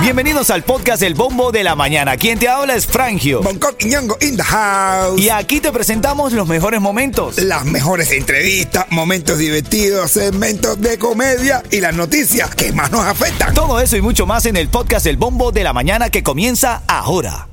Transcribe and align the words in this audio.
Bienvenidos 0.00 0.50
al 0.50 0.62
podcast 0.62 1.02
El 1.02 1.14
Bombo 1.14 1.50
de 1.50 1.64
la 1.64 1.74
Mañana. 1.74 2.16
Quien 2.16 2.38
te 2.38 2.48
habla 2.48 2.76
es 2.76 2.86
Frangio. 2.86 3.42
Bangkok 3.42 3.74
y 3.80 3.86
Ñongo 3.86 4.16
in 4.20 4.36
the 4.36 4.42
house. 4.42 5.20
Y 5.20 5.30
aquí 5.30 5.60
te 5.60 5.72
presentamos 5.72 6.32
los 6.32 6.46
mejores 6.46 6.80
momentos. 6.80 7.38
Las 7.38 7.64
mejores 7.64 8.12
entrevistas, 8.12 8.86
momentos 8.90 9.38
divertidos, 9.38 10.12
segmentos 10.12 10.80
de 10.80 10.96
comedia 10.98 11.62
y 11.70 11.80
las 11.80 11.94
noticias 11.94 12.54
que 12.54 12.72
más 12.72 12.92
nos 12.92 13.04
afectan. 13.04 13.52
Todo 13.52 13.80
eso 13.80 13.96
y 13.96 14.00
mucho 14.00 14.26
más 14.26 14.46
en 14.46 14.56
el 14.56 14.68
podcast 14.68 15.06
El 15.06 15.16
Bombo 15.16 15.50
de 15.50 15.64
la 15.64 15.72
Mañana 15.72 16.08
que 16.08 16.22
comienza 16.22 16.82
ahora. 16.86 17.48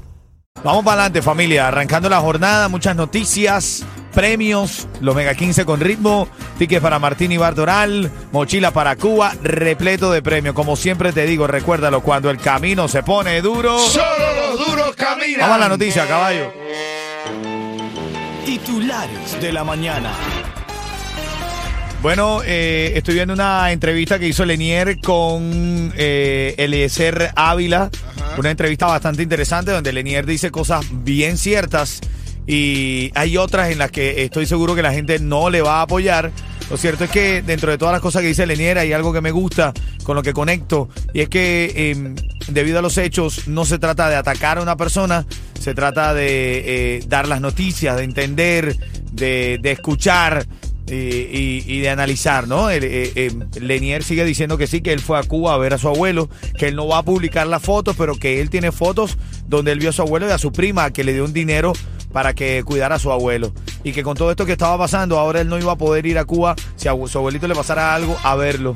Vamos 0.64 0.86
para 0.86 1.02
adelante 1.02 1.22
familia, 1.22 1.68
arrancando 1.68 2.08
la 2.08 2.22
jornada, 2.22 2.70
muchas 2.70 2.96
noticias, 2.96 3.84
premios, 4.14 4.88
los 5.02 5.16
Mega 5.16 5.34
15 5.34 5.66
con 5.66 5.80
ritmo, 5.80 6.28
tickets 6.58 6.82
para 6.82 7.00
Martín 7.00 7.32
y 7.32 7.38
Bardoral, 7.38 8.12
mochila 8.32 8.72
para 8.72 8.96
Cuba, 8.96 9.34
repleto 9.42 10.12
de 10.12 10.22
premios. 10.22 10.56
Como 10.56 10.76
siempre 10.76 11.12
te 11.12 11.26
digo, 11.26 11.48
recuérdalo, 11.48 12.02
cuando 12.02 12.30
el 12.30 12.38
camino 12.38 12.88
se 12.88 13.04
pone 13.04 13.42
duro... 13.42 13.78
Solo 13.80 14.06
los 14.50 14.68
duros 14.68 14.96
caminan. 14.96 15.42
Vamos 15.42 15.56
a 15.56 15.60
la 15.60 15.70
noticia, 15.70 16.08
caballo. 16.08 16.54
Titulares 18.46 19.42
de 19.42 19.52
la 19.52 19.64
mañana. 19.64 20.12
Bueno, 22.02 22.42
eh, 22.46 22.92
estoy 22.96 23.16
viendo 23.16 23.34
una 23.34 23.72
entrevista 23.72 24.20
que 24.20 24.28
hizo 24.28 24.46
Lenier 24.46 25.00
con 25.00 25.94
eh, 25.96 26.54
Eliezer 26.58 27.32
Ávila. 27.34 27.90
Una 28.38 28.52
entrevista 28.52 28.88
bastante 28.88 29.24
interesante 29.24 29.72
donde 29.72 29.94
Lenier 29.94 30.26
dice 30.26 30.52
cosas 30.52 30.86
bien 30.92 31.38
ciertas 31.38 32.02
y 32.46 33.12
hay 33.16 33.38
otras 33.38 33.72
en 33.72 33.78
las 33.78 33.92
que 33.92 34.24
estoy 34.24 34.46
seguro 34.46 34.76
que 34.76 34.82
la 34.82 34.94
gente 34.94 35.20
no 35.20 35.50
le 35.50 35.62
va 35.62 35.80
a 35.80 35.82
apoyar. 35.84 36.32
Lo 36.70 36.78
cierto 36.78 37.04
es 37.04 37.10
que 37.10 37.42
dentro 37.42 37.72
de 37.72 37.78
todas 37.78 37.92
las 37.92 38.02
cosas 38.02 38.22
que 38.22 38.30
dice 38.30 38.46
Lenier 38.46 38.78
hay 38.78 38.94
algo 38.94 39.14
que 39.14 39.22
me 39.22 39.32
gusta, 39.32 39.74
con 40.04 40.16
lo 40.16 40.24
que 40.24 40.34
conecto, 40.34 40.90
y 41.14 41.22
es 41.22 41.30
que 41.30 41.72
eh, 41.76 42.16
debido 42.48 42.80
a 42.80 42.82
los 42.82 42.98
hechos 42.98 43.48
no 43.48 43.66
se 43.66 43.80
trata 43.80 44.10
de 44.10 44.16
atacar 44.16 44.58
a 44.58 44.62
una 44.62 44.76
persona, 44.76 45.26
se 45.60 45.74
trata 45.74 46.14
de 46.14 46.98
eh, 46.98 47.04
dar 47.08 47.28
las 47.28 47.42
noticias, 47.42 47.98
de 47.98 48.04
entender, 48.04 48.78
de, 49.12 49.60
de 49.62 49.72
escuchar 49.72 50.48
y, 50.88 51.80
de 51.80 51.90
analizar, 51.90 52.48
¿no? 52.48 52.70
El, 52.70 52.84
eh, 52.84 53.12
eh, 53.16 53.32
Lenier 53.60 54.04
sigue 54.04 54.26
diciendo 54.26 54.58
que 54.58 54.68
sí, 54.68 54.82
que 54.82 54.94
él 54.94 55.00
fue 55.00 55.18
a 55.18 55.24
Cuba 55.24 55.54
a 55.54 55.58
ver 55.58 55.74
a 55.74 55.78
su 55.78 55.88
abuelo, 55.88 56.30
que 56.58 56.68
él 56.68 56.76
no 56.76 56.88
va 56.88 57.00
a 57.00 57.04
publicar 57.04 57.48
las 57.48 57.62
fotos, 57.62 57.96
pero 57.98 58.16
que 58.16 58.42
él 58.42 58.50
tiene 58.50 58.72
fotos 58.72 59.18
donde 59.48 59.72
él 59.72 59.80
vio 59.80 59.90
a 59.90 59.94
su 59.94 60.02
abuelo 60.02 60.28
y 60.28 60.32
a 60.32 60.38
su 60.38 60.52
prima, 60.52 60.92
que 60.92 61.04
le 61.04 61.14
dio 61.14 61.26
un 61.26 61.34
dinero 61.34 61.74
para 62.14 62.34
que 62.34 62.64
cuidara 62.64 62.96
a 62.96 63.00
su 63.00 63.12
abuelo. 63.12 63.52
Y 63.84 63.92
que 63.92 64.04
con 64.04 64.16
todo 64.16 64.32
esto 64.32 64.46
que 64.46 64.54
estaba 64.54 64.78
pasando, 64.78 65.20
ahora 65.20 65.42
él 65.42 65.50
no 65.50 65.58
iba 65.58 65.74
a 65.74 65.78
poder 65.78 66.06
ir 66.06 66.18
a 66.18 66.24
Cuba 66.24 66.56
si 66.78 66.88
a 66.88 66.94
su 67.08 67.18
abuelito 67.18 67.48
le 67.48 67.56
pasara 67.56 67.94
algo, 67.94 68.16
a 68.24 68.36
verlo 68.36 68.74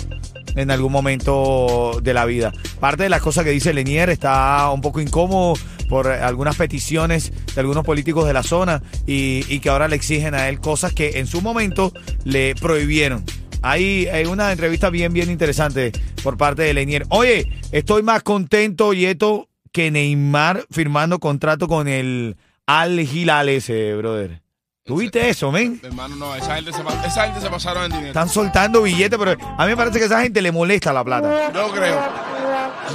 en 0.57 0.71
algún 0.71 0.91
momento 0.91 1.99
de 2.01 2.13
la 2.13 2.25
vida. 2.25 2.51
Parte 2.79 3.03
de 3.03 3.09
las 3.09 3.21
cosas 3.21 3.45
que 3.45 3.51
dice 3.51 3.73
Lenier 3.73 4.09
está 4.09 4.69
un 4.71 4.81
poco 4.81 4.99
incómodo 4.99 5.53
por 5.87 6.07
algunas 6.07 6.55
peticiones 6.55 7.31
de 7.53 7.61
algunos 7.61 7.85
políticos 7.85 8.25
de 8.25 8.33
la 8.33 8.43
zona 8.43 8.81
y, 9.05 9.59
que 9.59 9.69
ahora 9.69 9.87
le 9.87 9.95
exigen 9.95 10.33
a 10.33 10.49
él 10.49 10.59
cosas 10.59 10.93
que 10.93 11.19
en 11.19 11.27
su 11.27 11.41
momento 11.41 11.93
le 12.25 12.55
prohibieron. 12.55 13.23
Hay, 13.61 14.07
hay 14.07 14.25
una 14.25 14.51
entrevista 14.51 14.89
bien, 14.89 15.13
bien 15.13 15.29
interesante 15.29 15.91
por 16.23 16.37
parte 16.37 16.63
de 16.63 16.73
Lenier. 16.73 17.05
Oye, 17.09 17.51
estoy 17.71 18.01
más 18.01 18.23
contento, 18.23 18.93
Yeto, 18.93 19.49
que 19.71 19.91
Neymar 19.91 20.65
firmando 20.71 21.19
contrato 21.19 21.67
con 21.67 21.87
el 21.87 22.35
Al 22.67 22.99
Hilal 22.99 23.49
ese, 23.49 23.95
brother. 23.95 24.41
¿Tuviste 24.83 25.29
eso, 25.29 25.51
men? 25.51 25.79
Hermano, 25.83 26.15
no, 26.15 26.35
esa 26.35 26.55
gente, 26.55 26.71
se, 26.71 26.81
pa- 26.81 27.05
esa 27.05 27.25
gente 27.25 27.41
se 27.41 27.49
pasaron 27.49 27.85
en 27.85 27.91
dinero. 27.91 28.07
Están 28.07 28.29
soltando 28.29 28.81
billetes, 28.83 29.17
pero 29.19 29.31
a 29.57 29.63
mí 29.65 29.69
me 29.71 29.77
parece 29.77 29.97
que 29.97 30.03
a 30.03 30.07
esa 30.07 30.21
gente 30.21 30.41
le 30.41 30.51
molesta 30.51 30.93
la 30.93 31.03
plata. 31.03 31.51
Yo 31.53 31.69
creo. 31.71 31.99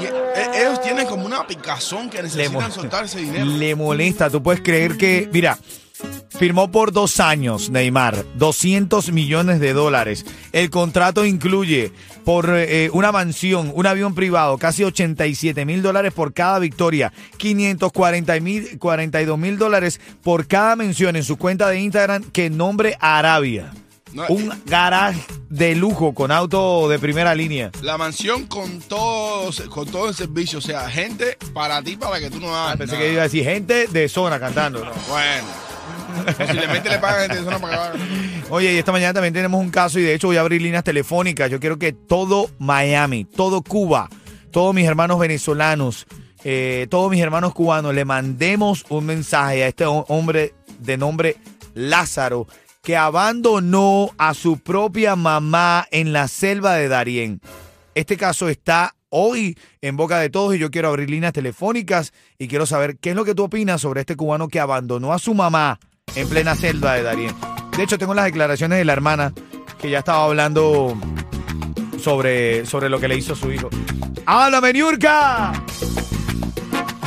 Y, 0.01 0.05
e- 0.07 0.61
ellos 0.63 0.81
tienen 0.81 1.07
como 1.07 1.27
una 1.27 1.47
picazón 1.47 2.09
que 2.09 2.23
necesitan 2.23 2.71
soltar 2.73 3.05
ese 3.05 3.19
dinero. 3.21 3.45
le 3.45 3.75
molesta. 3.75 4.31
Tú 4.31 4.43
puedes 4.43 4.63
creer 4.63 4.97
que, 4.97 5.29
mira, 5.33 5.59
firmó 6.43 6.73
por 6.73 6.91
dos 6.91 7.21
años 7.21 7.71
Neymar, 7.71 8.25
200 8.35 9.13
millones 9.13 9.61
de 9.61 9.73
dólares. 9.75 10.27
El 10.51 10.71
contrato 10.71 11.25
incluye 11.25 11.93
por 12.25 12.51
eh, 12.53 12.91
una 12.93 13.13
mansión, 13.13 13.71
un 13.73 13.87
avión 13.87 14.17
privado, 14.17 14.59
casi 14.59 14.83
87 14.83 15.65
mil 15.65 15.83
dólares 15.83 16.13
por 16.13 16.33
cada 16.35 16.59
victoria, 16.59 17.13
540 17.37 18.41
mil, 18.41 18.77
42 18.81 19.39
mil 19.39 19.57
dólares 19.57 20.01
por 20.21 20.49
cada 20.49 20.75
mención 20.75 21.15
en 21.15 21.23
su 21.23 21.37
cuenta 21.37 21.69
de 21.69 21.79
Instagram 21.79 22.25
que 22.33 22.51
nombre 22.51 22.97
Arabia. 22.99 23.73
No, 24.13 24.27
Un 24.27 24.51
garage 24.67 25.21
de 25.49 25.77
lujo 25.77 26.13
con 26.13 26.33
auto 26.33 26.89
de 26.89 26.99
primera 26.99 27.37
línea. 27.37 27.71
La 27.83 27.97
mansión 27.97 28.47
con 28.47 28.81
todo, 28.81 29.49
con 29.71 29.89
todo 29.89 30.09
el 30.09 30.15
servicio. 30.17 30.59
O 30.59 30.63
sea, 30.63 30.91
gente 30.91 31.39
para 31.55 31.81
ti, 31.85 31.97
para 31.97 32.19
que 32.19 32.31
tú 32.31 32.41
no 32.41 32.49
hagas. 32.53 32.75
Ah, 32.75 32.79
Pensé 32.79 32.95
nada. 32.95 33.07
que 33.07 33.13
iba 33.13 33.21
a 33.21 33.25
decir 33.27 33.45
gente 33.45 33.87
de 33.87 34.09
zona 34.09 34.41
cantando. 34.41 34.85
¿no? 34.85 34.91
Bueno. 35.09 35.72
Posiblemente 36.39 36.89
le 36.91 36.99
pagan. 36.99 37.31
Oye, 38.51 38.75
y 38.75 38.77
esta 38.79 38.93
mañana 38.93 39.15
también 39.15 39.33
tenemos 39.35 39.61
un 39.61 39.71
caso 39.71 39.99
y 39.99 40.03
de 40.03 40.15
hecho 40.15 40.27
voy 40.29 40.37
a 40.37 40.41
abrir 40.41 40.61
líneas 40.63 40.85
telefónicas. 40.85 41.51
Yo 41.51 41.59
quiero 41.61 41.79
que 41.79 41.93
todo 41.93 42.51
Miami, 42.59 43.25
todo 43.25 43.63
Cuba, 43.63 44.09
todos 44.51 44.75
mis 44.75 44.87
hermanos 44.87 45.19
venezolanos, 45.19 46.07
eh, 46.45 46.87
todos 46.91 47.11
mis 47.11 47.21
hermanos 47.23 47.55
cubanos, 47.55 47.95
le 47.95 48.05
mandemos 48.05 48.85
un 48.89 49.07
mensaje 49.07 49.65
a 49.65 49.69
este 49.69 49.85
ho- 49.87 50.05
hombre 50.09 50.55
de 50.81 50.97
nombre 50.97 51.37
Lázaro 51.75 52.47
que 52.83 52.97
abandonó 52.97 54.11
a 54.19 54.35
su 54.35 54.59
propia 54.59 55.15
mamá 55.17 55.87
en 55.93 56.13
la 56.13 56.27
selva 56.29 56.75
de 56.75 56.89
Darién. 56.89 57.41
Este 57.95 58.17
caso 58.17 58.49
está 58.49 58.95
hoy 59.09 59.57
en 59.83 59.97
boca 59.97 60.19
de 60.19 60.31
todos 60.31 60.55
y 60.55 60.59
yo 60.59 60.71
quiero 60.71 60.89
abrir 60.89 61.09
líneas 61.09 61.33
telefónicas 61.33 62.13
y 62.39 62.49
quiero 62.49 62.67
saber 62.67 62.97
qué 62.99 63.11
es 63.11 63.17
lo 63.17 63.25
que 63.25 63.35
tú 63.37 63.45
opinas 63.45 63.81
sobre 63.81 64.01
este 64.01 64.17
cubano 64.17 64.49
que 64.49 64.59
abandonó 64.59 65.13
a 65.13 65.19
su 65.21 65.33
mamá 65.33 65.79
en 66.15 66.29
plena 66.29 66.55
selva 66.55 66.95
de 66.95 67.03
Darién. 67.03 67.35
De 67.77 67.83
hecho, 67.83 67.99
tengo 67.99 68.15
las 68.15 68.27
declaraciones 68.27 68.79
de 68.79 68.85
la 68.85 68.93
hermana 68.93 69.33
que 69.81 69.91
ya 69.91 70.01
estaba 70.01 70.25
hablando 70.25 70.97
sobre, 72.01 72.67
sobre 72.67 72.89
lo 72.89 73.01
que 73.01 73.09
le 73.09 73.17
hizo 73.17 73.35
su 73.35 73.51
hijo. 73.51 73.69
¡Háblame, 74.27 74.73
Niurka! 74.73 75.53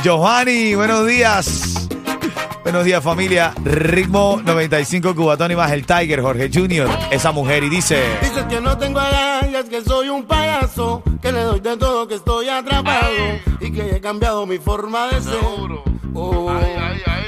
Johanny, 0.04 0.74
buenos 0.74 1.06
días. 1.06 1.88
Buenos 2.62 2.84
días, 2.84 3.02
familia. 3.02 3.54
Ritmo 3.64 4.40
95 4.44 5.14
Cubatón 5.14 5.52
y 5.52 5.56
más 5.56 5.70
el 5.70 5.86
Tiger, 5.86 6.20
Jorge 6.20 6.50
Junior, 6.52 6.88
esa 7.12 7.30
mujer, 7.30 7.62
y 7.62 7.68
dice... 7.68 8.02
Dices 8.20 8.44
que 8.46 8.60
no 8.60 8.76
tengo 8.76 8.98
agallas, 8.98 9.66
que 9.66 9.82
soy 9.82 10.08
un 10.08 10.24
payaso, 10.24 11.02
que 11.22 11.30
le 11.30 11.42
doy 11.42 11.60
de 11.60 11.76
todo, 11.76 12.08
que 12.08 12.16
estoy 12.16 12.48
atrapado 12.48 13.12
y 13.60 13.70
que 13.70 13.96
he 13.96 14.00
cambiado 14.00 14.46
mi 14.46 14.58
forma 14.58 15.06
de 15.06 15.22
ser. 15.22 15.95
Oh. 16.16 16.58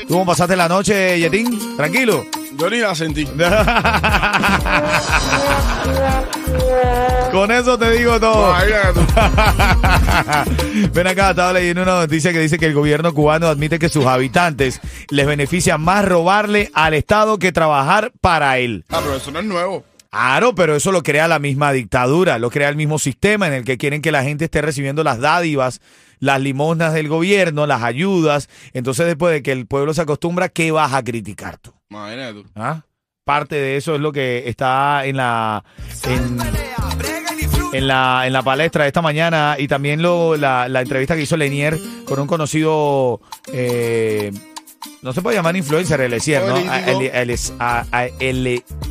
¿Tú 0.06 0.15
cómo 0.15 0.26
pasaste 0.26 0.56
la 0.56 0.69
noche, 0.69 1.19
Yetín? 1.21 1.76
¿Tranquilo? 1.76 2.26
Yo 2.56 2.71
ni 2.71 2.78
la 2.78 2.94
sentí. 2.94 3.26
Con 7.31 7.53
eso 7.53 7.78
te 7.78 7.91
digo 7.93 8.19
todo. 8.19 8.54
Ay. 8.54 8.72
Ven 10.94 11.06
acá, 11.06 11.31
estaba 11.31 11.53
leyendo 11.53 11.82
una 11.82 12.00
noticia 12.00 12.32
que 12.32 12.41
dice 12.41 12.59
que 12.59 12.65
el 12.66 12.72
gobierno 12.72 13.12
cubano 13.12 13.49
admite 13.49 13.78
que 13.78 13.91
sus 13.91 14.06
habitantes 14.06 14.81
les 15.10 15.26
beneficia 15.26 15.76
más 15.76 16.06
robarle 16.06 16.70
al 16.72 16.94
Estado 16.94 17.38
que 17.38 17.53
trabajar 17.53 18.12
para 18.22 18.56
él. 18.59 18.87
Ah, 18.88 19.00
pero 19.03 19.16
eso 19.16 19.31
no 19.31 19.41
es 19.41 19.44
nuevo. 19.44 19.84
Claro, 20.10 20.55
pero 20.55 20.75
eso 20.75 20.91
lo 20.91 21.03
crea 21.03 21.28
la 21.28 21.38
misma 21.38 21.70
dictadura, 21.72 22.38
lo 22.38 22.49
crea 22.49 22.70
el 22.70 22.76
mismo 22.76 22.99
sistema 22.99 23.47
en 23.47 23.53
el 23.53 23.65
que 23.65 23.76
quieren 23.76 24.00
que 24.00 24.10
la 24.10 24.22
gente 24.22 24.47
esté 24.47 24.62
recibiendo 24.62 25.05
las 25.05 25.20
dádivas, 25.20 25.82
las 26.20 26.40
limosnas 26.40 26.92
del 26.94 27.08
gobierno, 27.08 27.66
las 27.66 27.82
ayudas. 27.82 28.48
Entonces, 28.72 29.06
después 29.06 29.32
de 29.32 29.42
que 29.42 29.52
el 29.52 29.66
pueblo 29.66 29.94
se 29.94 30.02
acostumbra, 30.02 30.48
¿qué 30.48 30.70
vas 30.70 30.92
a 30.92 31.02
criticar 31.02 31.58
tú? 31.58 31.72
Imagínate 31.90 32.34
tú. 32.34 32.44
¿Ah? 32.54 32.82
Parte 33.24 33.56
de 33.56 33.76
eso 33.76 33.94
es 33.94 34.00
lo 34.00 34.10
que 34.10 34.48
está 34.48 35.04
en 35.04 35.18
la 35.18 35.62
en, 36.04 36.38
en 37.74 37.86
la 37.86 38.26
en 38.26 38.32
la 38.32 38.42
palestra 38.42 38.84
de 38.84 38.88
esta 38.88 39.02
mañana 39.02 39.56
y 39.58 39.68
también 39.68 40.00
lo, 40.00 40.37
la, 40.37 40.66
la 40.69 40.81
entrevista 40.81 41.14
que 41.14 41.22
hizo 41.22 41.37
Lenier 41.37 41.78
con 42.06 42.19
un 42.19 42.26
conocido 42.26 43.20
eh, 43.52 44.32
no 45.02 45.12
se 45.12 45.22
puede 45.22 45.36
llamar 45.36 45.56
influencer 45.56 46.00
Eliezer, 46.00 46.42
¿no? 46.44 46.56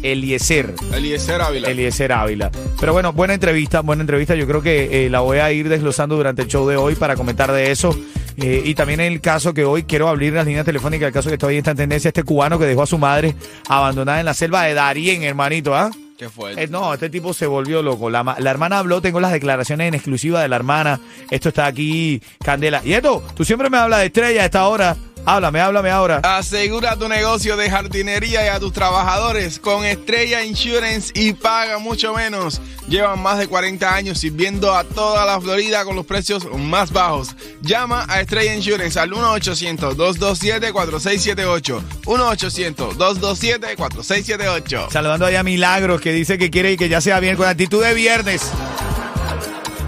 Eliezer. 0.04 0.74
Eliezer 0.94 1.42
Ávila. 1.42 1.70
Eliezer 1.70 2.12
Ávila. 2.12 2.52
Pero 2.80 2.94
bueno, 2.94 3.14
buena 3.14 3.34
entrevista, 3.34 3.82
buena 3.82 4.02
entrevista. 4.02 4.36
Yo 4.36 4.48
creo 4.48 4.62
que 4.62 5.06
eh, 5.06 5.10
la 5.10 5.20
voy 5.20 5.40
a 5.40 5.52
ir 5.52 5.70
desglosando 5.70 6.16
durante 6.16 6.44
el 6.44 6.48
show 6.48 6.68
de 6.68 6.78
hoy 6.78 6.96
para 6.96 7.16
comentar 7.16 7.52
de 7.52 7.72
eso. 7.72 7.98
Eh, 8.38 8.62
y 8.66 8.76
también 8.76 9.00
el 9.00 9.20
caso 9.20 9.54
que 9.54 9.66
hoy 9.66 9.84
quiero 9.84 10.08
abrir 10.08 10.34
las 10.34 10.46
líneas 10.46 10.66
telefónicas, 10.66 11.08
el 11.08 11.14
caso 11.14 11.30
que 11.30 11.38
todavía 11.38 11.60
está 11.60 11.72
en 11.72 11.78
tendencia, 11.78 12.10
este 12.10 12.24
cubano 12.24 12.60
que 12.60 12.66
dejó 12.66 12.84
a 12.84 12.88
su 12.88 12.98
madre 12.98 13.36
abandonada 13.68 14.20
en 14.20 14.26
la 14.28 14.36
selva 14.36 14.64
de 14.64 14.76
Darién, 14.76 15.24
hermanito, 15.24 15.76
¿ah? 15.76 15.90
¿Qué 16.18 16.30
fue? 16.30 16.54
Eh, 16.54 16.68
no, 16.68 16.94
este 16.94 17.10
tipo 17.10 17.34
se 17.34 17.48
volvió 17.48 17.82
loco. 17.82 18.10
La, 18.10 18.36
la 18.40 18.52
hermana 18.52 18.80
habló, 18.80 19.02
tengo 19.02 19.20
las 19.20 19.32
declaraciones 19.32 19.88
en 19.88 19.94
exclusiva 19.94 20.42
de 20.42 20.48
la 20.48 20.56
hermana. 20.56 21.00
Esto 21.30 21.50
está 21.50 21.68
aquí, 21.68 22.22
Candela. 22.44 22.82
Y 22.84 22.94
esto, 22.94 23.24
tú 23.36 23.46
siempre 23.46 23.70
me 23.70 23.78
hablas 23.78 24.00
de 24.00 24.08
estrella 24.08 24.42
a 24.42 24.46
esta 24.46 24.68
hora. 24.68 24.96
Háblame, 25.30 25.60
háblame 25.60 25.90
ahora. 25.90 26.22
Asegura 26.24 26.96
tu 26.96 27.10
negocio 27.10 27.58
de 27.58 27.70
jardinería 27.70 28.46
y 28.46 28.48
a 28.48 28.62
tus 28.62 28.72
trabajadores 28.72 29.60
con 29.60 29.84
Estrella 29.84 30.46
Insurance 30.46 31.12
y 31.14 31.34
paga 31.34 31.80
mucho 31.80 32.14
menos. 32.14 32.62
Llevan 32.88 33.22
más 33.22 33.38
de 33.38 33.50
40 33.50 33.94
años 33.94 34.20
sirviendo 34.20 34.74
a 34.74 34.86
toda 34.86 35.26
la 35.26 35.42
Florida 35.42 35.84
con 35.84 35.98
los 35.98 36.06
precios 36.06 36.48
más 36.58 36.94
bajos. 36.94 37.36
Llama 37.62 38.06
a 38.08 38.22
Estrella 38.22 38.56
Insurance 38.56 38.98
al 38.98 39.12
1-800-227-4678. 39.12 41.82
1-800-227-4678. 42.06 44.92
Saludando 44.92 45.26
ahí 45.26 45.36
a 45.36 45.44
Milagros 45.44 46.00
que 46.00 46.14
dice 46.14 46.38
que 46.38 46.50
quiere 46.50 46.78
que 46.78 46.88
ya 46.88 47.02
sea 47.02 47.20
bien 47.20 47.36
con 47.36 47.50
actitud 47.50 47.84
de 47.84 47.94
viernes. 47.94 48.50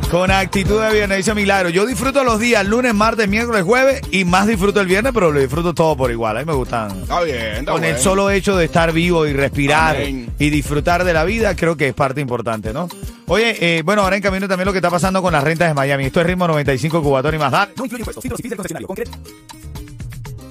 Con 0.09 0.31
actitud 0.31 0.81
de 0.81 0.91
viernes, 0.91 1.17
dice 1.19 1.35
Milagro. 1.35 1.69
Yo 1.69 1.85
disfruto 1.85 2.23
los 2.23 2.39
días, 2.39 2.65
lunes, 2.65 2.95
martes, 2.95 3.27
miércoles, 3.27 3.61
jueves 3.63 4.01
y 4.09 4.25
más 4.25 4.47
disfruto 4.47 4.81
el 4.81 4.87
viernes, 4.87 5.13
pero 5.13 5.31
lo 5.31 5.39
disfruto 5.39 5.75
todo 5.75 5.95
por 5.95 6.09
igual. 6.09 6.35
A 6.35 6.39
mí 6.39 6.47
me 6.47 6.53
gustan. 6.53 7.01
Está 7.01 7.21
bien, 7.21 7.37
está 7.57 7.71
Con 7.73 7.83
el 7.83 7.97
solo 7.99 8.31
hecho 8.31 8.57
de 8.57 8.65
estar 8.65 8.91
vivo 8.91 9.27
y 9.27 9.33
respirar 9.33 9.97
Amén. 9.97 10.33
y 10.39 10.49
disfrutar 10.49 11.03
de 11.03 11.13
la 11.13 11.25
vida, 11.25 11.55
creo 11.55 11.77
que 11.77 11.89
es 11.89 11.93
parte 11.93 12.21
importante, 12.21 12.73
¿no? 12.73 12.89
Oye, 13.27 13.55
eh, 13.59 13.83
bueno, 13.83 14.01
ahora 14.01 14.15
en 14.15 14.23
camino 14.23 14.47
también 14.47 14.65
lo 14.65 14.71
que 14.71 14.79
está 14.79 14.89
pasando 14.89 15.21
con 15.21 15.31
las 15.31 15.43
rentas 15.43 15.67
de 15.67 15.75
Miami. 15.75 16.05
Esto 16.05 16.21
es 16.21 16.25
ritmo 16.25 16.47
95 16.47 17.03
Cubatón 17.03 17.35
y 17.35 17.37
más. 17.37 17.51
Dale. 17.51 17.73
No 17.77 17.85
incluye 17.85 18.01
impuestos. 18.01 18.25
Y 18.25 18.29
concesionario. 18.29 18.87
Concreto. 18.87 19.11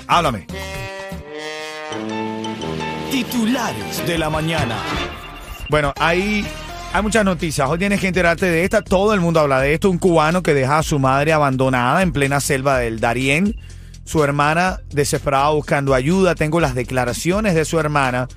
Háblame. 0.06 0.46
Titulares 3.11 4.06
de 4.06 4.19
la 4.19 4.31
mañana. 4.31 4.76
Bueno, 5.69 5.93
hay, 5.99 6.46
hay 6.93 7.02
muchas 7.02 7.25
noticias. 7.25 7.69
Hoy 7.69 7.79
tienes 7.79 8.00
que 8.00 8.08
enterarte 8.08 8.46
de 8.46 8.64
esta. 8.64 8.82
Todo 8.82 9.14
el 9.14 9.20
mundo 9.20 9.40
habla 9.40 9.61
de 9.61 9.75
esto. 9.75 9.90
Un 9.90 9.99
cubano 9.99 10.43
que 10.43 10.55
deja 10.55 10.79
a 10.79 10.82
su 10.82 10.99
madre 10.99 11.32
abandonada 11.32 12.02
en 12.02 12.12
plena 12.12 12.40
selva 12.40 12.79
del 12.79 13.00
Darién. 13.00 13.56
Su 14.05 14.25
hermana 14.25 14.81
desesperada 14.90 15.50
buscando 15.50 15.94
ayuda. 15.94 16.35
Tengo 16.35 16.61
las 16.61 16.75
declaraciones 16.75 17.55
de 17.55 17.64
su 17.64 17.79
hermana. 17.79 18.29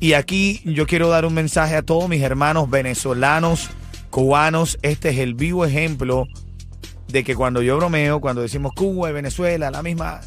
Y 0.00 0.14
aquí 0.14 0.60
yo 0.64 0.86
quiero 0.86 1.08
dar 1.08 1.24
un 1.24 1.34
mensaje 1.34 1.76
a 1.76 1.82
todos 1.82 2.08
mis 2.08 2.22
hermanos 2.22 2.68
venezolanos, 2.68 3.70
cubanos. 4.10 4.76
Este 4.82 5.10
es 5.10 5.18
el 5.18 5.34
vivo 5.34 5.64
ejemplo 5.64 6.26
de 7.08 7.22
que 7.22 7.36
cuando 7.36 7.62
yo 7.62 7.76
bromeo, 7.76 8.20
cuando 8.20 8.42
decimos 8.42 8.72
Cuba 8.74 9.10
y 9.10 9.12
Venezuela, 9.12 9.70
la 9.70 9.82
misma... 9.82 10.20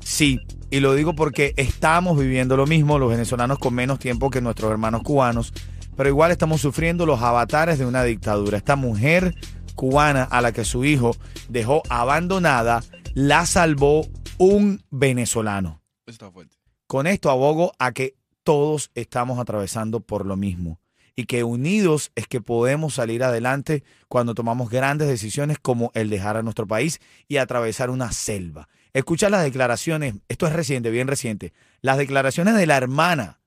Sí, 0.00 0.38
y 0.70 0.80
lo 0.80 0.94
digo 0.94 1.14
porque 1.14 1.54
estamos 1.56 2.18
viviendo 2.18 2.56
lo 2.56 2.66
mismo, 2.66 2.98
los 2.98 3.10
venezolanos 3.10 3.58
con 3.58 3.74
menos 3.74 3.98
tiempo 3.98 4.28
que 4.28 4.40
nuestros 4.40 4.70
hermanos 4.70 5.02
cubanos, 5.02 5.52
pero 5.96 6.08
igual 6.08 6.30
estamos 6.30 6.60
sufriendo 6.60 7.06
los 7.06 7.20
avatares 7.20 7.78
de 7.78 7.86
una 7.86 8.04
dictadura. 8.04 8.56
Esta 8.56 8.76
mujer 8.76 9.34
cubana 9.74 10.24
a 10.24 10.40
la 10.40 10.52
que 10.52 10.64
su 10.64 10.84
hijo 10.84 11.16
dejó 11.48 11.82
abandonada, 11.88 12.82
la 13.14 13.46
salvó 13.46 14.06
un 14.38 14.82
venezolano. 14.90 15.82
Está 16.06 16.30
fuerte. 16.30 16.56
Con 16.86 17.06
esto 17.06 17.30
abogo 17.30 17.72
a 17.78 17.92
que 17.92 18.16
todos 18.42 18.90
estamos 18.94 19.38
atravesando 19.38 20.00
por 20.00 20.26
lo 20.26 20.36
mismo 20.36 20.80
y 21.14 21.26
que 21.26 21.44
unidos 21.44 22.12
es 22.14 22.26
que 22.26 22.40
podemos 22.40 22.94
salir 22.94 23.22
adelante 23.22 23.84
cuando 24.08 24.34
tomamos 24.34 24.70
grandes 24.70 25.08
decisiones 25.08 25.58
como 25.60 25.90
el 25.94 26.08
dejar 26.08 26.36
a 26.36 26.42
nuestro 26.42 26.66
país 26.66 27.00
y 27.28 27.36
atravesar 27.36 27.90
una 27.90 28.12
selva. 28.12 28.68
Escucha 28.92 29.30
las 29.30 29.44
declaraciones, 29.44 30.14
esto 30.28 30.46
es 30.46 30.52
reciente, 30.52 30.90
bien 30.90 31.08
reciente, 31.08 31.52
las 31.80 31.98
declaraciones 31.98 32.54
de 32.56 32.66
la 32.66 32.76
hermana 32.76 33.40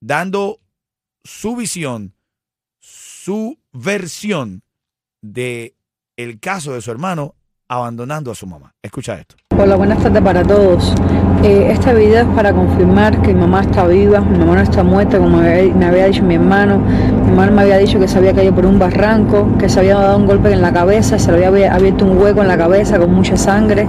dando 0.00 0.60
su 1.24 1.56
visión, 1.56 2.14
su 2.78 3.58
versión 3.72 4.62
de 5.22 5.74
el 6.16 6.40
caso 6.40 6.72
de 6.72 6.80
su 6.80 6.90
hermano 6.90 7.34
abandonando 7.68 8.30
a 8.30 8.34
su 8.34 8.46
mamá. 8.46 8.74
Escucha 8.82 9.14
esto. 9.14 9.36
Hola, 9.56 9.76
buenas 9.76 10.02
tardes 10.02 10.22
para 10.22 10.42
todos. 10.42 10.94
Eh, 11.42 11.68
este 11.70 11.94
video 11.94 12.28
es 12.28 12.34
para 12.34 12.52
confirmar 12.52 13.22
que 13.22 13.32
mi 13.32 13.40
mamá 13.40 13.62
está 13.62 13.86
viva, 13.86 14.20
mi 14.20 14.38
mamá 14.38 14.56
no 14.56 14.62
está 14.62 14.82
muerta 14.82 15.18
como 15.18 15.38
me 15.38 15.86
había, 15.86 16.06
dicho 16.06 16.22
mi 16.22 16.34
hermano. 16.34 16.78
Mi 16.78 17.30
hermano 17.30 17.52
me 17.52 17.62
había 17.62 17.78
dicho 17.78 17.98
que 18.00 18.08
se 18.08 18.18
había 18.18 18.34
caído 18.34 18.54
por 18.54 18.66
un 18.66 18.78
barranco, 18.78 19.56
que 19.58 19.68
se 19.68 19.80
había 19.80 19.96
dado 19.96 20.16
un 20.16 20.26
golpe 20.26 20.52
en 20.52 20.62
la 20.62 20.72
cabeza, 20.72 21.18
se 21.18 21.30
le 21.32 21.46
había 21.46 21.74
abierto 21.74 22.04
un 22.04 22.18
hueco 22.18 22.42
en 22.42 22.48
la 22.48 22.58
cabeza 22.58 22.98
con 22.98 23.12
mucha 23.14 23.36
sangre 23.36 23.86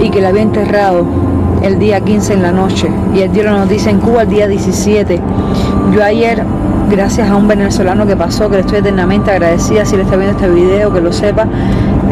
y 0.00 0.10
que 0.10 0.20
la 0.20 0.28
había 0.28 0.42
enterrado 0.42 1.06
el 1.62 1.78
día 1.78 2.00
15 2.00 2.34
en 2.34 2.42
la 2.42 2.52
noche. 2.52 2.88
Y 3.14 3.20
él 3.20 3.32
dio 3.32 3.44
la 3.44 3.52
noticia 3.52 3.90
en 3.90 4.00
Cuba 4.00 4.22
el 4.22 4.28
día 4.28 4.48
17. 4.48 5.20
Yo 5.92 6.04
ayer, 6.04 6.42
gracias 6.90 7.30
a 7.30 7.36
un 7.36 7.48
venezolano 7.48 8.06
que 8.06 8.14
pasó, 8.14 8.50
que 8.50 8.56
le 8.56 8.60
estoy 8.60 8.78
eternamente 8.78 9.30
agradecida, 9.30 9.86
si 9.86 9.96
le 9.96 10.02
está 10.02 10.16
viendo 10.16 10.36
este 10.36 10.50
video, 10.50 10.92
que 10.92 11.00
lo 11.00 11.12
sepa, 11.12 11.46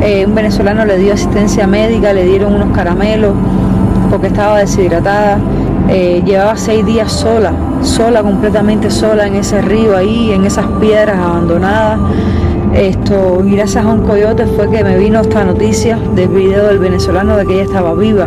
eh, 0.03 0.25
un 0.27 0.35
venezolano 0.35 0.85
le 0.87 0.97
dio 0.97 1.13
asistencia 1.13 1.67
médica, 1.67 2.13
le 2.13 2.25
dieron 2.25 2.55
unos 2.55 2.75
caramelos 2.75 3.35
porque 4.11 4.29
estaba 4.29 4.59
deshidratada. 4.59 5.39
Eh, 5.89 6.23
llevaba 6.25 6.57
seis 6.57 6.85
días 6.85 7.13
sola, 7.13 7.53
sola, 7.83 8.23
completamente 8.23 8.91
sola 8.91 9.27
en 9.27 9.35
ese 9.35 9.61
río 9.61 9.97
ahí, 9.97 10.33
en 10.33 10.45
esas 10.45 10.67
piedras 10.81 11.19
abandonadas. 11.19 12.01
Esto, 12.75 13.43
gracias 13.45 13.85
a 13.85 13.89
un 13.89 14.03
coyote 14.03 14.47
fue 14.47 14.71
que 14.71 14.83
me 14.83 14.99
vino 14.99 15.21
esta 15.21 15.45
noticia 15.45 15.99
del 16.15 16.29
video 16.29 16.67
del 16.67 16.79
venezolano 16.79 17.37
de 17.37 17.47
que 17.47 17.55
ella 17.55 17.65
estaba 17.65 17.95
viva. 17.95 18.27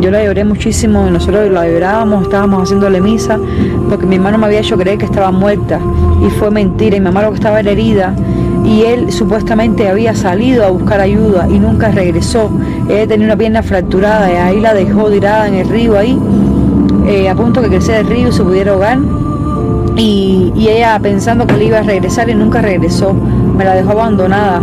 Yo 0.00 0.10
la 0.10 0.22
lloré 0.22 0.44
muchísimo, 0.44 1.08
nosotros 1.10 1.50
la 1.50 1.66
llorábamos, 1.66 2.24
estábamos 2.24 2.62
haciéndole 2.62 3.00
misa, 3.00 3.38
porque 3.88 4.06
mi 4.06 4.16
hermano 4.16 4.38
me 4.38 4.46
había 4.46 4.60
hecho 4.60 4.76
creer 4.76 4.98
que 4.98 5.06
estaba 5.06 5.30
muerta 5.30 5.80
y 6.24 6.30
fue 6.30 6.50
mentira. 6.50 6.96
Y 6.96 7.00
mi 7.00 7.04
mamá 7.04 7.22
lo 7.22 7.30
que 7.30 7.36
estaba 7.36 7.60
era 7.60 7.70
herida 7.70 8.14
y 8.66 8.82
él 8.82 9.12
supuestamente 9.12 9.88
había 9.88 10.14
salido 10.14 10.64
a 10.64 10.70
buscar 10.70 11.00
ayuda 11.00 11.48
y 11.48 11.58
nunca 11.58 11.90
regresó. 11.90 12.50
Ella 12.88 13.06
tenía 13.06 13.26
una 13.26 13.36
pierna 13.36 13.62
fracturada 13.62 14.30
y 14.30 14.36
ahí 14.36 14.60
la 14.60 14.74
dejó 14.74 15.08
tirada 15.10 15.46
en 15.48 15.54
el 15.54 15.68
río 15.68 15.96
ahí, 15.96 16.18
eh, 17.06 17.28
a 17.28 17.34
punto 17.34 17.62
que 17.62 17.68
creciera 17.68 18.00
el 18.00 18.08
río 18.08 18.28
y 18.28 18.32
se 18.32 18.42
pudiera 18.42 18.72
ahogar. 18.72 18.98
Y, 19.96 20.52
y 20.54 20.68
ella 20.68 20.98
pensando 21.00 21.46
que 21.46 21.56
le 21.56 21.66
iba 21.66 21.78
a 21.78 21.82
regresar 21.82 22.28
y 22.28 22.34
nunca 22.34 22.60
regresó, 22.60 23.14
me 23.14 23.64
la 23.64 23.74
dejó 23.74 23.92
abandonada. 23.92 24.60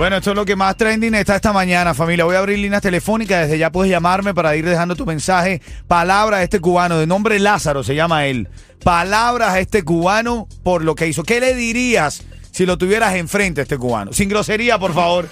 Bueno, 0.00 0.16
esto 0.16 0.30
es 0.30 0.36
lo 0.36 0.46
que 0.46 0.56
más 0.56 0.78
trending 0.78 1.14
está 1.14 1.36
esta 1.36 1.52
mañana, 1.52 1.92
familia. 1.92 2.24
Voy 2.24 2.34
a 2.34 2.38
abrir 2.38 2.58
líneas 2.58 2.80
telefónicas. 2.80 3.42
Desde 3.42 3.58
ya 3.58 3.70
puedes 3.70 3.90
llamarme 3.90 4.32
para 4.32 4.56
ir 4.56 4.64
dejando 4.64 4.96
tu 4.96 5.04
mensaje. 5.04 5.60
Palabras 5.86 6.40
a 6.40 6.42
este 6.42 6.58
cubano, 6.58 6.96
de 6.96 7.06
nombre 7.06 7.38
Lázaro 7.38 7.84
se 7.84 7.94
llama 7.94 8.24
él. 8.24 8.48
Palabras 8.82 9.50
a 9.50 9.60
este 9.60 9.82
cubano 9.82 10.48
por 10.62 10.84
lo 10.84 10.94
que 10.94 11.06
hizo. 11.06 11.22
¿Qué 11.22 11.38
le 11.38 11.54
dirías 11.54 12.22
si 12.50 12.64
lo 12.64 12.78
tuvieras 12.78 13.14
enfrente 13.16 13.60
a 13.60 13.64
este 13.64 13.76
cubano? 13.76 14.14
Sin 14.14 14.30
grosería, 14.30 14.78
por 14.78 14.94
favor. 14.94 15.28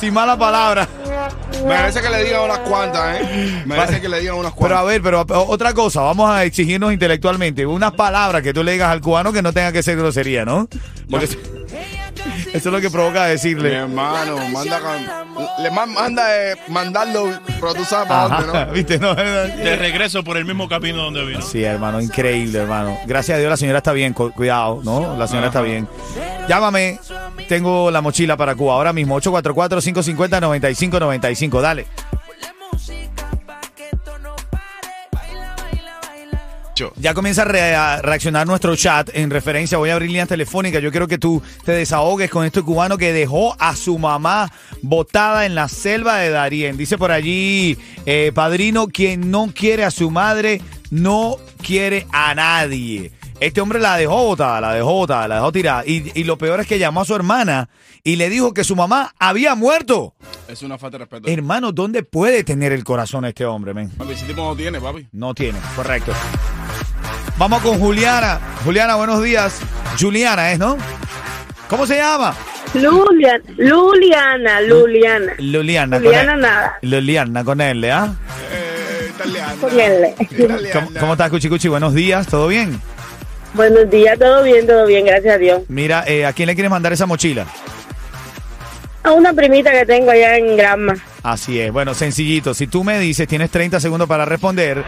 Sin 0.00 0.12
mala 0.12 0.36
palabra. 0.36 0.88
Merece 1.64 2.02
que 2.02 2.10
le 2.10 2.24
digan 2.24 2.42
unas 2.42 2.58
cuantas, 2.58 3.20
¿eh? 3.20 3.62
Merece 3.64 4.00
que 4.00 4.08
le 4.08 4.18
digan 4.18 4.38
unas 4.38 4.54
Pero 4.54 4.76
a 4.76 4.82
cuantas. 4.82 4.86
ver, 4.86 5.02
pero 5.02 5.24
otra 5.46 5.72
cosa, 5.72 6.00
vamos 6.00 6.28
a 6.28 6.42
exigirnos 6.42 6.92
intelectualmente. 6.92 7.64
Unas 7.64 7.92
palabras 7.92 8.42
que 8.42 8.52
tú 8.52 8.64
le 8.64 8.72
digas 8.72 8.90
al 8.90 9.00
cubano 9.00 9.32
que 9.32 9.40
no 9.40 9.52
tenga 9.52 9.70
que 9.70 9.84
ser 9.84 9.96
grosería, 9.96 10.44
¿no? 10.44 10.68
Porque 11.08 11.28
eso, 12.54 12.68
es 12.68 12.72
lo 12.72 12.80
que 12.80 12.90
provoca 12.90 13.24
Mi 13.24 13.30
decirle. 13.30 13.74
hermano, 13.74 14.36
manda 14.50 14.80
le 15.60 15.70
man- 15.70 15.92
manda 15.92 16.36
eh, 16.52 16.56
mandarlo, 16.68 17.30
pero 17.60 17.74
tú 17.74 17.84
sabes 17.84 18.08
para 18.08 18.24
Ajá, 18.24 18.42
dónde, 18.42 18.66
¿no? 18.66 18.72
¿Viste? 18.72 18.98
No, 18.98 19.14
De 19.14 19.76
regreso 19.76 20.22
por 20.24 20.36
el 20.36 20.44
mismo 20.44 20.68
camino 20.68 21.02
donde 21.04 21.24
vino. 21.24 21.42
Sí, 21.42 21.62
hermano, 21.64 22.00
increíble, 22.00 22.58
hermano. 22.60 22.96
Gracias 23.06 23.36
a 23.36 23.38
Dios 23.38 23.50
la 23.50 23.56
señora 23.56 23.78
está 23.78 23.92
bien, 23.92 24.12
cu- 24.12 24.32
cuidado, 24.32 24.80
¿no? 24.84 25.16
La 25.16 25.26
señora 25.26 25.48
está 25.48 25.62
bien. 25.62 25.88
Llámame, 26.48 26.98
tengo 27.48 27.90
la 27.90 28.00
mochila 28.00 28.36
para 28.36 28.54
Cuba 28.54 28.74
ahora 28.74 28.92
mismo, 28.92 29.20
844-550-9595, 29.20 31.60
dale. 31.60 31.86
Ya 36.96 37.14
comienza 37.14 37.42
a, 37.42 37.44
re- 37.46 37.74
a 37.74 38.02
reaccionar 38.02 38.46
nuestro 38.46 38.74
chat 38.76 39.10
en 39.14 39.30
referencia, 39.30 39.78
voy 39.78 39.90
a 39.90 39.94
abrir 39.94 40.10
líneas 40.10 40.28
telefónicas, 40.28 40.82
yo 40.82 40.90
quiero 40.90 41.08
que 41.08 41.18
tú 41.18 41.42
te 41.64 41.72
desahogues 41.72 42.30
con 42.30 42.44
este 42.44 42.62
cubano 42.62 42.96
que 42.98 43.12
dejó 43.12 43.56
a 43.58 43.74
su 43.76 43.98
mamá 43.98 44.52
botada 44.82 45.46
en 45.46 45.54
la 45.54 45.68
selva 45.68 46.18
de 46.18 46.30
Darien. 46.30 46.76
Dice 46.76 46.98
por 46.98 47.10
allí, 47.10 47.76
eh, 48.06 48.32
padrino, 48.34 48.88
quien 48.88 49.30
no 49.30 49.50
quiere 49.54 49.84
a 49.84 49.90
su 49.90 50.10
madre, 50.10 50.60
no 50.90 51.36
quiere 51.62 52.06
a 52.12 52.34
nadie. 52.34 53.12
Este 53.40 53.60
hombre 53.60 53.78
la 53.78 53.96
dejó 53.96 54.24
botada, 54.24 54.60
la 54.60 54.74
dejó 54.74 54.92
botada, 54.94 55.28
la 55.28 55.34
dejó 55.36 55.52
tirada. 55.52 55.84
Y, 55.86 56.10
y 56.18 56.24
lo 56.24 56.38
peor 56.38 56.58
es 56.60 56.66
que 56.66 56.78
llamó 56.80 57.02
a 57.02 57.04
su 57.04 57.14
hermana 57.14 57.68
y 58.02 58.16
le 58.16 58.30
dijo 58.30 58.52
que 58.52 58.64
su 58.64 58.74
mamá 58.74 59.14
había 59.18 59.54
muerto. 59.54 60.14
Es 60.48 60.62
una 60.62 60.76
falta 60.76 60.98
de 60.98 61.04
respeto. 61.04 61.28
Hermano, 61.28 61.70
¿dónde 61.70 62.02
puede 62.02 62.42
tener 62.42 62.72
el 62.72 62.82
corazón 62.82 63.24
este 63.26 63.44
hombre, 63.44 63.74
men? 63.74 63.90
Papi, 63.90 64.12
ese 64.12 64.26
tipo 64.26 64.42
no 64.42 64.56
tiene, 64.56 64.80
papi. 64.80 65.06
No 65.12 65.34
tiene, 65.34 65.58
correcto. 65.76 66.12
Vamos 67.38 67.62
con 67.62 67.78
Juliana. 67.78 68.40
Juliana, 68.64 68.96
buenos 68.96 69.22
días. 69.22 69.60
Juliana 69.98 70.50
es, 70.50 70.58
¿no? 70.58 70.76
¿Cómo 71.68 71.86
se 71.86 71.96
llama? 71.96 72.34
Lulian, 72.74 73.40
Luliana, 73.56 74.60
Luliana. 74.60 75.32
Luliana. 75.38 75.98
Juliana 75.98 76.32
con 76.32 76.40
nada. 76.40 76.78
L. 76.82 76.96
Luliana 76.96 77.44
con 77.44 77.60
L, 77.60 77.92
¿ah? 77.92 78.14
Eh, 78.52 79.10
italiana. 79.14 79.54
Con 79.60 79.80
L. 79.80 80.14
Italiana. 80.18 80.70
¿Cómo, 80.72 80.90
cómo 80.98 81.12
estás, 81.12 81.30
Cuchi 81.30 81.48
Cuchi? 81.48 81.68
Buenos 81.68 81.94
días, 81.94 82.26
¿todo 82.26 82.48
bien? 82.48 82.80
Buenos 83.54 83.88
días, 83.88 84.18
todo 84.18 84.42
bien, 84.42 84.66
todo 84.66 84.86
bien, 84.86 85.06
gracias 85.06 85.36
a 85.36 85.38
Dios. 85.38 85.62
Mira, 85.68 86.04
eh, 86.06 86.26
¿a 86.26 86.32
quién 86.32 86.48
le 86.48 86.54
quieres 86.54 86.70
mandar 86.70 86.92
esa 86.92 87.06
mochila? 87.06 87.46
A 89.04 89.12
una 89.12 89.32
primita 89.32 89.70
que 89.70 89.86
tengo 89.86 90.10
allá 90.10 90.36
en 90.36 90.56
Granma. 90.56 90.96
Así 91.22 91.60
es. 91.60 91.72
Bueno, 91.72 91.94
sencillito. 91.94 92.52
Si 92.52 92.66
tú 92.66 92.82
me 92.84 92.98
dices, 92.98 93.28
tienes 93.28 93.50
30 93.50 93.80
segundos 93.80 94.08
para 94.08 94.24
responder. 94.24 94.84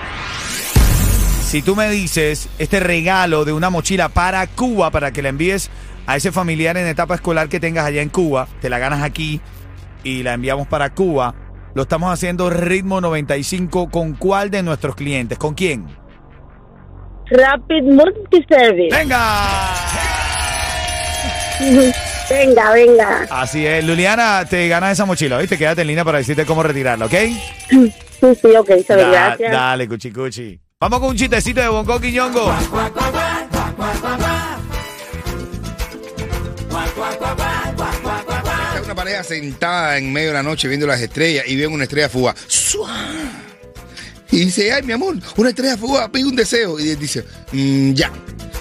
Si 1.50 1.62
tú 1.62 1.74
me 1.74 1.90
dices 1.90 2.48
este 2.60 2.78
regalo 2.78 3.44
de 3.44 3.52
una 3.52 3.70
mochila 3.70 4.08
para 4.08 4.46
Cuba, 4.46 4.92
para 4.92 5.10
que 5.10 5.20
la 5.20 5.30
envíes 5.30 5.68
a 6.06 6.14
ese 6.14 6.30
familiar 6.30 6.76
en 6.76 6.86
etapa 6.86 7.16
escolar 7.16 7.48
que 7.48 7.58
tengas 7.58 7.84
allá 7.86 8.02
en 8.02 8.08
Cuba, 8.08 8.46
te 8.60 8.70
la 8.70 8.78
ganas 8.78 9.02
aquí 9.02 9.40
y 10.04 10.22
la 10.22 10.34
enviamos 10.34 10.68
para 10.68 10.90
Cuba. 10.90 11.34
Lo 11.74 11.82
estamos 11.82 12.12
haciendo 12.12 12.50
ritmo 12.50 13.00
95 13.00 13.90
con 13.90 14.12
cuál 14.14 14.50
de 14.52 14.62
nuestros 14.62 14.94
clientes, 14.94 15.38
¿con 15.38 15.54
quién? 15.54 15.86
Rapid 17.30 17.82
Multiservice. 17.82 18.96
¡Venga! 18.96 19.48
Venga, 22.30 22.70
venga. 22.70 23.26
Así 23.28 23.66
es, 23.66 23.84
Luliana, 23.84 24.44
te 24.48 24.68
ganas 24.68 24.92
esa 24.92 25.04
mochila, 25.04 25.36
¿viste? 25.38 25.58
Quédate 25.58 25.80
en 25.80 25.88
línea 25.88 26.04
para 26.04 26.18
decirte 26.18 26.46
cómo 26.46 26.62
retirarla, 26.62 27.06
¿ok? 27.06 27.12
Sí, 27.68 27.92
sí, 28.40 28.54
ok, 28.56 28.70
sabe, 28.86 29.02
Da- 29.02 29.10
gracias. 29.10 29.50
Dale, 29.52 29.88
cuchi 29.88 30.12
cuchi. 30.12 30.60
Vamos 30.82 31.00
con 31.00 31.10
un 31.10 31.16
chistecito 31.16 31.60
de 31.60 31.68
Bonco 31.68 32.00
Quiñongo. 32.00 32.50
Está 37.50 38.82
una 38.84 38.94
pareja 38.94 39.22
sentada 39.24 39.98
en 39.98 40.12
medio 40.12 40.28
de 40.28 40.34
la 40.34 40.42
noche 40.42 40.68
viendo 40.68 40.86
las 40.86 41.00
estrellas 41.00 41.44
y 41.46 41.56
ven 41.56 41.72
una 41.72 41.84
estrella 41.84 42.08
fugaz. 42.08 42.36
¡Sua! 42.46 42.96
Y 44.30 44.44
dice, 44.46 44.72
ay, 44.72 44.82
mi 44.84 44.92
amor, 44.92 45.16
una 45.36 45.48
estrella 45.50 45.76
fugaz, 45.76 46.08
pide 46.08 46.24
un 46.24 46.36
deseo. 46.36 46.78
Y 46.78 46.94
dice, 46.94 47.24
"Mm, 47.52 47.92
ya. 47.92 48.10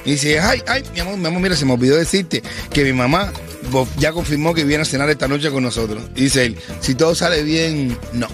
Y 0.03 0.11
dice, 0.11 0.39
ay, 0.39 0.61
ay, 0.67 0.83
mi 0.93 0.99
amor, 0.99 1.17
mi 1.17 1.27
amor, 1.27 1.41
mira, 1.41 1.55
se 1.55 1.65
me 1.65 1.73
olvidó 1.73 1.95
decirte 1.95 2.41
que 2.73 2.83
mi 2.83 2.91
mamá 2.93 3.31
ya 3.97 4.11
confirmó 4.11 4.53
que 4.53 4.63
viene 4.63 4.81
a 4.81 4.85
cenar 4.85 5.09
esta 5.09 5.27
noche 5.27 5.51
con 5.51 5.63
nosotros. 5.63 6.03
Y 6.15 6.23
dice 6.23 6.45
él, 6.45 6.57
si 6.81 6.95
todo 6.95 7.13
sale 7.15 7.43
bien, 7.43 7.97
no. 8.13 8.27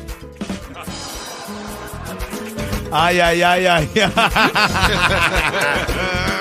Ay, 2.97 3.19
ay, 3.19 3.41
ay, 3.41 3.65
ay. 3.65 3.89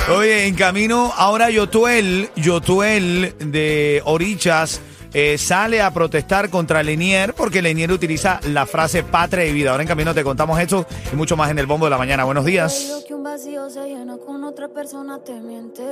Oye, 0.16 0.46
en 0.46 0.54
camino 0.54 1.12
ahora 1.16 1.50
Yotuel, 1.50 2.30
Yotuel 2.36 3.34
de 3.40 4.00
Orichas, 4.04 4.80
eh, 5.12 5.36
sale 5.36 5.82
a 5.82 5.92
protestar 5.92 6.50
contra 6.50 6.84
Lenier 6.84 7.34
porque 7.34 7.60
Lenier 7.60 7.90
utiliza 7.90 8.38
la 8.52 8.66
frase 8.66 9.02
patria 9.02 9.44
y 9.46 9.52
vida. 9.52 9.72
Ahora 9.72 9.82
en 9.82 9.88
camino 9.88 10.14
te 10.14 10.22
contamos 10.22 10.60
esto 10.60 10.86
y 11.12 11.16
mucho 11.16 11.36
más 11.36 11.50
en 11.50 11.58
el 11.58 11.66
bombo 11.66 11.86
de 11.86 11.90
la 11.90 11.98
mañana. 11.98 12.22
Buenos 12.22 12.44
días. 12.44 13.02
que 13.08 13.14
un 13.14 13.24
vacío 13.24 13.68
se 13.68 13.88
llena 13.88 14.16
con 14.24 14.44
otra 14.44 14.68
persona 14.68 15.18
te 15.24 15.32
miente. 15.40 15.82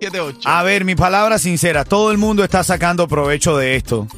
7-8. 0.00 0.40
A 0.46 0.64
ver, 0.64 0.84
mi 0.84 0.96
palabra 0.96 1.38
sincera, 1.38 1.84
todo 1.84 2.10
el 2.10 2.18
mundo 2.18 2.42
está 2.42 2.64
sacando 2.64 3.06
provecho 3.06 3.56
de 3.56 3.76
esto. 3.76 4.08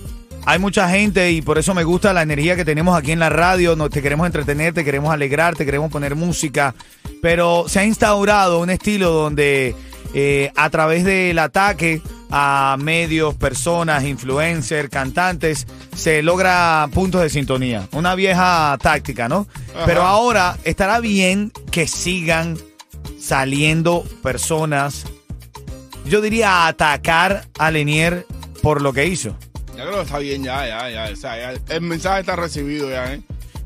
Hay 0.46 0.58
mucha 0.58 0.88
gente 0.88 1.30
y 1.32 1.42
por 1.42 1.58
eso 1.58 1.74
me 1.74 1.84
gusta 1.84 2.12
la 2.12 2.22
energía 2.22 2.56
que 2.56 2.64
tenemos 2.64 2.96
aquí 2.96 3.12
en 3.12 3.18
la 3.18 3.28
radio. 3.28 3.76
No, 3.76 3.90
te 3.90 4.02
queremos 4.02 4.26
entretener, 4.26 4.74
te 4.74 4.84
queremos 4.84 5.12
alegrar, 5.12 5.56
te 5.56 5.64
queremos 5.64 5.90
poner 5.90 6.16
música. 6.16 6.74
Pero 7.22 7.66
se 7.68 7.80
ha 7.80 7.84
instaurado 7.84 8.60
un 8.60 8.70
estilo 8.70 9.10
donde 9.10 9.74
eh, 10.14 10.50
a 10.56 10.70
través 10.70 11.04
del 11.04 11.38
ataque 11.38 12.02
a 12.30 12.76
medios, 12.78 13.34
personas, 13.34 14.04
influencers, 14.04 14.88
cantantes, 14.88 15.66
se 15.94 16.22
logra 16.22 16.88
puntos 16.92 17.22
de 17.22 17.28
sintonía. 17.28 17.88
Una 17.92 18.14
vieja 18.14 18.78
táctica, 18.80 19.28
¿no? 19.28 19.46
Pero 19.84 20.02
ahora 20.02 20.56
estará 20.64 21.00
bien 21.00 21.52
que 21.70 21.86
sigan 21.86 22.56
saliendo 23.18 24.04
personas 24.22 25.04
yo 26.04 26.20
diría 26.20 26.66
atacar 26.66 27.46
a 27.58 27.70
Lenier 27.70 28.26
por 28.62 28.82
lo 28.82 28.92
que 28.92 29.06
hizo. 29.06 29.36
Ya 29.80 29.86
creo 29.86 29.96
que 29.96 30.02
está 30.04 30.18
bien, 30.18 30.44
ya, 30.44 30.66
ya, 30.66 30.90
ya. 30.90 31.12
O 31.12 31.16
sea, 31.16 31.36
ya 31.54 31.74
el 31.74 31.80
mensaje 31.80 32.20
está 32.20 32.36
recibido 32.36 32.90
ya, 32.90 33.14
¿eh? 33.14 33.22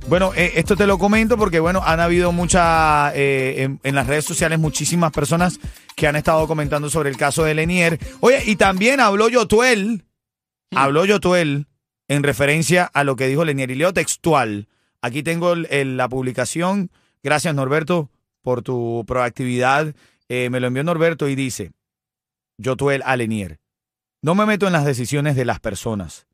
Bueno, 0.06 0.32
eh, 0.36 0.52
esto 0.56 0.76
te 0.76 0.86
lo 0.86 0.98
comento 0.98 1.36
porque, 1.36 1.58
bueno, 1.60 1.82
han 1.84 1.98
habido 1.98 2.30
muchas, 2.30 3.12
eh, 3.16 3.62
en, 3.62 3.80
en 3.82 3.94
las 3.94 4.06
redes 4.06 4.24
sociales, 4.24 4.58
muchísimas 4.58 5.10
personas 5.12 5.58
que 5.96 6.06
han 6.06 6.14
estado 6.14 6.46
comentando 6.46 6.88
sobre 6.90 7.10
el 7.10 7.16
caso 7.16 7.42
de 7.44 7.54
Lenier. 7.54 7.98
Oye, 8.20 8.42
y 8.46 8.56
también 8.56 9.00
habló 9.00 9.28
Yotuel, 9.28 10.04
habló 10.72 11.04
Yotuel 11.04 11.66
en 12.06 12.22
referencia 12.22 12.84
a 12.84 13.02
lo 13.02 13.16
que 13.16 13.26
dijo 13.28 13.44
Lenier. 13.44 13.70
Y 13.70 13.76
leo 13.76 13.92
textual. 13.94 14.68
Aquí 15.02 15.22
tengo 15.22 15.52
el- 15.54 15.66
el- 15.70 15.96
la 15.96 16.08
publicación. 16.08 16.90
Gracias, 17.22 17.54
Norberto, 17.54 18.10
por 18.42 18.62
tu 18.62 19.04
proactividad. 19.06 19.94
Eh, 20.28 20.48
me 20.50 20.60
lo 20.60 20.66
envió 20.68 20.84
Norberto 20.84 21.28
y 21.28 21.34
dice, 21.34 21.72
Yotuel 22.58 23.02
a 23.06 23.16
Lenier, 23.16 23.58
no 24.24 24.34
me 24.34 24.46
meto 24.46 24.66
en 24.66 24.72
las 24.72 24.86
decisiones 24.86 25.36
de 25.36 25.44
las 25.44 25.60
personas. 25.60 26.26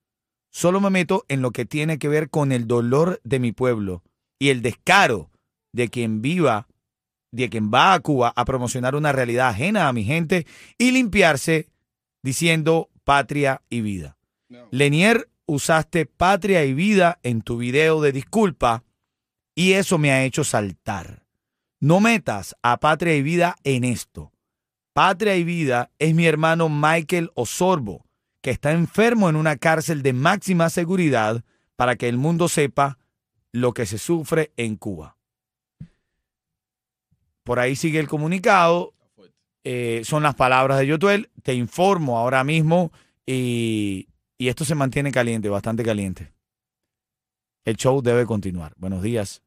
Solo 0.48 0.80
me 0.80 0.90
meto 0.90 1.24
en 1.26 1.42
lo 1.42 1.50
que 1.50 1.64
tiene 1.64 1.98
que 1.98 2.06
ver 2.06 2.30
con 2.30 2.52
el 2.52 2.68
dolor 2.68 3.20
de 3.24 3.40
mi 3.40 3.50
pueblo 3.50 4.04
y 4.38 4.50
el 4.50 4.62
descaro 4.62 5.28
de 5.72 5.88
quien 5.88 6.22
viva, 6.22 6.68
de 7.32 7.50
quien 7.50 7.72
va 7.74 7.92
a 7.92 7.98
Cuba 7.98 8.32
a 8.36 8.44
promocionar 8.44 8.94
una 8.94 9.10
realidad 9.10 9.48
ajena 9.48 9.88
a 9.88 9.92
mi 9.92 10.04
gente 10.04 10.46
y 10.78 10.92
limpiarse 10.92 11.66
diciendo 12.22 12.90
patria 13.02 13.62
y 13.68 13.80
vida. 13.80 14.16
Lenier, 14.70 15.28
usaste 15.46 16.06
patria 16.06 16.64
y 16.64 16.74
vida 16.74 17.18
en 17.24 17.42
tu 17.42 17.56
video 17.56 18.00
de 18.00 18.12
disculpa 18.12 18.84
y 19.56 19.72
eso 19.72 19.98
me 19.98 20.12
ha 20.12 20.22
hecho 20.22 20.44
saltar. 20.44 21.26
No 21.80 21.98
metas 21.98 22.54
a 22.62 22.78
patria 22.78 23.16
y 23.16 23.22
vida 23.22 23.56
en 23.64 23.82
esto. 23.82 24.30
Patria 24.92 25.36
y 25.36 25.44
vida 25.44 25.90
es 25.98 26.14
mi 26.14 26.26
hermano 26.26 26.68
Michael 26.68 27.30
Osorbo, 27.34 28.04
que 28.42 28.50
está 28.50 28.72
enfermo 28.72 29.28
en 29.28 29.36
una 29.36 29.56
cárcel 29.56 30.02
de 30.02 30.12
máxima 30.12 30.68
seguridad 30.70 31.44
para 31.76 31.96
que 31.96 32.08
el 32.08 32.16
mundo 32.16 32.48
sepa 32.48 32.98
lo 33.52 33.72
que 33.72 33.86
se 33.86 33.98
sufre 33.98 34.52
en 34.56 34.76
Cuba. 34.76 35.16
Por 37.44 37.58
ahí 37.58 37.76
sigue 37.76 37.98
el 37.98 38.08
comunicado. 38.08 38.94
eh, 39.64 40.02
son 40.04 40.22
las 40.22 40.34
palabras 40.34 40.78
de 40.78 40.86
Yotuel. 40.86 41.30
Te 41.42 41.54
informo 41.54 42.18
ahora 42.18 42.44
mismo 42.44 42.92
y, 43.26 44.08
y 44.38 44.48
esto 44.48 44.64
se 44.64 44.74
mantiene 44.74 45.12
caliente, 45.12 45.48
bastante 45.48 45.82
caliente. 45.82 46.32
El 47.64 47.76
show 47.76 48.00
debe 48.02 48.24
continuar. 48.24 48.72
Buenos 48.76 49.02
días. 49.02 49.42